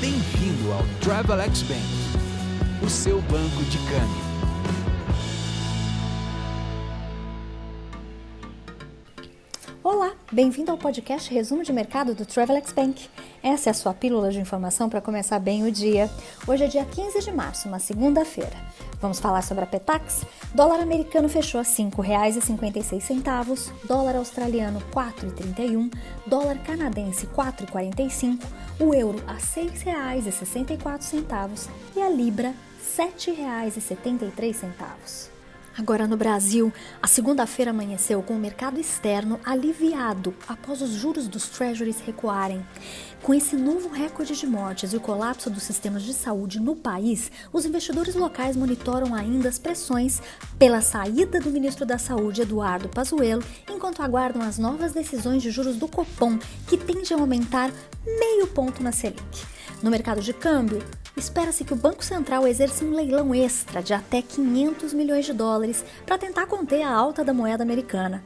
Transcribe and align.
Bem-vindo 0.00 0.72
ao 0.72 0.84
Travelex 1.02 1.62
Bank, 1.62 1.82
o 2.86 2.88
seu 2.88 3.20
banco 3.22 3.64
de 3.64 3.78
câmbio. 3.78 4.28
Olá, 9.82 10.12
bem-vindo 10.30 10.70
ao 10.70 10.78
podcast 10.78 11.34
Resumo 11.34 11.64
de 11.64 11.72
Mercado 11.72 12.14
do 12.14 12.24
Travelex 12.24 12.70
Bank. 12.70 13.08
Essa 13.42 13.70
é 13.70 13.72
a 13.72 13.74
sua 13.74 13.92
pílula 13.92 14.30
de 14.30 14.38
informação 14.38 14.88
para 14.88 15.00
começar 15.00 15.40
bem 15.40 15.64
o 15.64 15.72
dia. 15.72 16.08
Hoje 16.46 16.62
é 16.62 16.68
dia 16.68 16.84
15 16.84 17.20
de 17.20 17.32
março, 17.32 17.66
uma 17.66 17.80
segunda-feira. 17.80 18.56
Vamos 19.00 19.18
falar 19.18 19.42
sobre 19.42 19.64
a 19.64 19.66
Petax? 19.66 20.24
Dólar 20.54 20.78
americano 20.80 21.28
fechou 21.28 21.60
a 21.60 21.64
R$ 21.64 21.70
5,56, 21.70 23.72
dólar 23.84 24.14
australiano 24.16 24.78
R$ 24.78 24.84
4,31, 24.92 25.92
dólar 26.26 26.58
canadense 26.64 27.26
R$ 27.26 27.32
4,45, 27.36 28.38
o 28.80 28.94
euro 28.94 29.20
a 29.26 29.34
R$ 29.34 29.40
6,64 29.40 31.68
e 31.96 32.02
a 32.02 32.08
libra 32.08 32.50
R$ 32.50 32.54
7,73. 32.96 35.37
Agora 35.78 36.08
no 36.08 36.16
Brasil, 36.16 36.72
a 37.00 37.06
segunda-feira 37.06 37.70
amanheceu 37.70 38.20
com 38.20 38.34
o 38.34 38.38
mercado 38.38 38.80
externo 38.80 39.38
aliviado 39.44 40.34
após 40.48 40.82
os 40.82 40.90
juros 40.90 41.28
dos 41.28 41.48
treasuries 41.48 42.00
recuarem. 42.00 42.66
Com 43.22 43.32
esse 43.32 43.54
novo 43.54 43.88
recorde 43.88 44.34
de 44.34 44.44
mortes 44.44 44.92
e 44.92 44.96
o 44.96 45.00
colapso 45.00 45.48
dos 45.48 45.62
sistemas 45.62 46.02
de 46.02 46.12
saúde 46.12 46.58
no 46.58 46.74
país, 46.74 47.30
os 47.52 47.64
investidores 47.64 48.16
locais 48.16 48.56
monitoram 48.56 49.14
ainda 49.14 49.48
as 49.48 49.56
pressões 49.56 50.20
pela 50.58 50.80
saída 50.80 51.38
do 51.38 51.48
ministro 51.48 51.86
da 51.86 51.96
Saúde, 51.96 52.42
Eduardo 52.42 52.88
Pazuello, 52.88 53.44
enquanto 53.70 54.02
aguardam 54.02 54.42
as 54.42 54.58
novas 54.58 54.90
decisões 54.90 55.44
de 55.44 55.52
juros 55.52 55.76
do 55.76 55.86
Copom, 55.86 56.40
que 56.66 56.76
tendem 56.76 57.16
a 57.16 57.20
aumentar 57.20 57.70
meio 58.04 58.48
ponto 58.48 58.82
na 58.82 58.90
Selic. 58.90 59.46
No 59.80 59.92
mercado 59.92 60.20
de 60.20 60.32
câmbio, 60.32 60.82
espera-se 61.18 61.64
que 61.64 61.72
o 61.72 61.76
Banco 61.76 62.04
Central 62.04 62.46
exerça 62.46 62.84
um 62.84 62.94
leilão 62.94 63.34
extra 63.34 63.82
de 63.82 63.92
até 63.92 64.22
500 64.22 64.94
milhões 64.94 65.26
de 65.26 65.32
dólares 65.32 65.84
para 66.06 66.18
tentar 66.18 66.46
conter 66.46 66.82
a 66.82 66.90
alta 66.90 67.24
da 67.24 67.34
moeda 67.34 67.62
americana. 67.62 68.24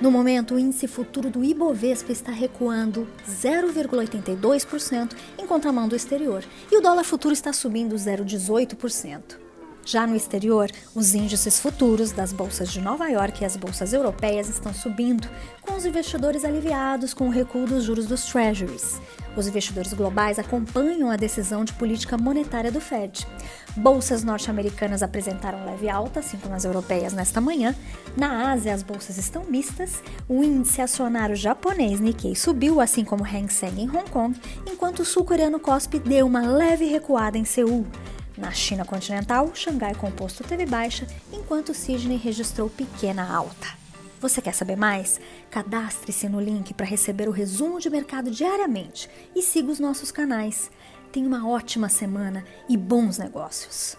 No 0.00 0.10
momento, 0.10 0.54
o 0.54 0.58
índice 0.58 0.86
futuro 0.88 1.30
do 1.30 1.44
Ibovespa 1.44 2.10
está 2.12 2.32
recuando 2.32 3.08
0,82% 3.28 5.14
em 5.38 5.46
contramão 5.46 5.88
do 5.88 5.96
exterior 5.96 6.44
e 6.70 6.76
o 6.76 6.80
dólar 6.80 7.04
futuro 7.04 7.32
está 7.32 7.52
subindo 7.52 7.94
0,18%. 7.94 9.44
Já 9.86 10.06
no 10.06 10.16
exterior, 10.16 10.70
os 10.94 11.14
índices 11.14 11.60
futuros 11.60 12.10
das 12.10 12.32
bolsas 12.32 12.70
de 12.70 12.80
Nova 12.80 13.06
York 13.08 13.42
e 13.42 13.44
as 13.44 13.54
bolsas 13.54 13.92
europeias 13.92 14.48
estão 14.48 14.72
subindo, 14.72 15.28
com 15.60 15.74
os 15.74 15.84
investidores 15.84 16.44
aliviados 16.44 17.12
com 17.12 17.26
o 17.28 17.30
recuo 17.30 17.66
dos 17.66 17.84
juros 17.84 18.06
dos 18.06 18.24
treasuries. 18.24 19.00
Os 19.36 19.46
investidores 19.48 19.92
globais 19.92 20.38
acompanham 20.38 21.10
a 21.10 21.16
decisão 21.16 21.64
de 21.64 21.72
política 21.72 22.16
monetária 22.16 22.70
do 22.70 22.80
Fed. 22.80 23.26
Bolsas 23.76 24.22
norte-americanas 24.22 25.02
apresentaram 25.02 25.64
leve 25.64 25.88
alta, 25.88 26.20
assim 26.20 26.36
como 26.36 26.54
as 26.54 26.64
europeias 26.64 27.12
nesta 27.12 27.40
manhã. 27.40 27.74
Na 28.16 28.52
Ásia, 28.52 28.72
as 28.72 28.82
bolsas 28.82 29.18
estão 29.18 29.44
mistas. 29.44 30.02
O 30.28 30.44
índice 30.44 30.80
acionário 30.80 31.34
japonês 31.34 32.00
Nikkei 32.00 32.36
subiu, 32.36 32.80
assim 32.80 33.04
como 33.04 33.24
Hang 33.24 33.52
Seng 33.52 33.80
em 33.80 33.90
Hong 33.90 34.08
Kong, 34.10 34.40
enquanto 34.66 35.00
o 35.00 35.04
sul-coreano 35.04 35.58
Kospi 35.58 35.98
deu 35.98 36.26
uma 36.26 36.42
leve 36.42 36.84
recuada 36.84 37.36
em 37.36 37.44
Seul. 37.44 37.84
Na 38.36 38.52
China 38.52 38.84
continental, 38.84 39.50
Xangai 39.54 39.94
Composto 39.94 40.42
teve 40.42 40.66
baixa, 40.66 41.06
enquanto 41.32 41.74
Sydney 41.74 42.16
registrou 42.16 42.68
pequena 42.68 43.32
alta. 43.32 43.83
Você 44.24 44.40
quer 44.40 44.54
saber 44.54 44.74
mais? 44.74 45.20
Cadastre-se 45.50 46.30
no 46.30 46.40
link 46.40 46.72
para 46.72 46.86
receber 46.86 47.28
o 47.28 47.30
resumo 47.30 47.78
de 47.78 47.90
mercado 47.90 48.30
diariamente 48.30 49.06
e 49.36 49.42
siga 49.42 49.70
os 49.70 49.78
nossos 49.78 50.10
canais. 50.10 50.70
Tenha 51.12 51.28
uma 51.28 51.46
ótima 51.46 51.90
semana 51.90 52.42
e 52.66 52.74
bons 52.74 53.18
negócios. 53.18 53.98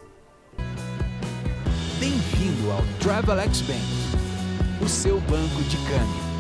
Bem-vindo 2.00 2.72
ao 2.72 2.81
Travelex 3.00 3.62
Bank, 3.62 4.84
o 4.84 4.90
seu 4.90 5.19
banco 5.22 5.62
de 5.69 5.78
câmbio. 5.78 6.34